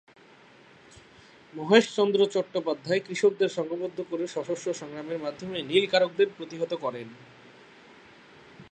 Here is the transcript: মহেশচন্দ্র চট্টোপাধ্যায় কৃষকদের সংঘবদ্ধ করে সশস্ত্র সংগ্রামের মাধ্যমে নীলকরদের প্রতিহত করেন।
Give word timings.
মহেশচন্দ্র 1.53 2.19
চট্টোপাধ্যায় 2.27 3.01
কৃষকদের 3.07 3.49
সংঘবদ্ধ 3.49 3.97
করে 4.09 4.25
সশস্ত্র 4.27 4.69
সংগ্রামের 4.73 5.19
মাধ্যমে 5.19 5.57
নীলকরদের 5.61 6.27
প্রতিহত 6.37 6.71
করেন। 6.73 7.07